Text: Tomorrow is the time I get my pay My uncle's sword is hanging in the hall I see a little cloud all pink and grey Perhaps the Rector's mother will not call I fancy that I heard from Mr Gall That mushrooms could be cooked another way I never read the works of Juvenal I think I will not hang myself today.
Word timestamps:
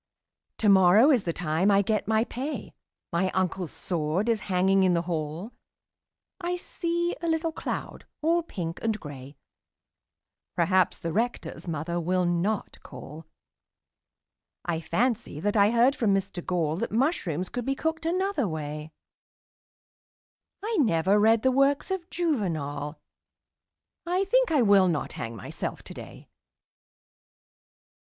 Tomorrow 0.57 1.11
is 1.11 1.25
the 1.25 1.31
time 1.31 1.69
I 1.69 1.83
get 1.83 2.07
my 2.07 2.23
pay 2.23 2.73
My 3.13 3.29
uncle's 3.35 3.69
sword 3.71 4.29
is 4.29 4.39
hanging 4.49 4.81
in 4.81 4.95
the 4.95 5.03
hall 5.03 5.51
I 6.39 6.55
see 6.55 7.15
a 7.21 7.27
little 7.27 7.51
cloud 7.51 8.07
all 8.23 8.41
pink 8.41 8.79
and 8.81 8.99
grey 8.99 9.37
Perhaps 10.55 10.97
the 10.97 11.13
Rector's 11.13 11.67
mother 11.67 11.99
will 11.99 12.25
not 12.25 12.81
call 12.81 13.27
I 14.65 14.81
fancy 14.81 15.39
that 15.39 15.55
I 15.55 15.69
heard 15.69 15.95
from 15.95 16.15
Mr 16.15 16.43
Gall 16.43 16.77
That 16.77 16.91
mushrooms 16.91 17.49
could 17.49 17.63
be 17.65 17.75
cooked 17.75 18.07
another 18.07 18.47
way 18.47 18.91
I 20.63 20.77
never 20.79 21.19
read 21.19 21.43
the 21.43 21.51
works 21.51 21.91
of 21.91 22.09
Juvenal 22.09 22.99
I 24.07 24.23
think 24.23 24.49
I 24.51 24.63
will 24.63 24.87
not 24.87 25.13
hang 25.13 25.35
myself 25.35 25.83
today. 25.83 26.27